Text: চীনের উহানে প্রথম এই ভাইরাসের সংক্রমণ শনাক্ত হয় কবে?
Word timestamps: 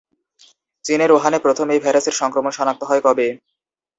চীনের 0.85 1.11
উহানে 1.11 1.37
প্রথম 1.39 1.67
এই 1.69 1.79
ভাইরাসের 1.83 2.15
সংক্রমণ 2.21 2.51
শনাক্ত 2.51 2.81
হয় 2.83 3.01
কবে? 3.01 3.27